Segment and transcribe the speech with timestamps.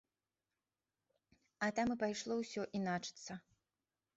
[1.67, 3.33] А там і пайшло ўсё іначыцца.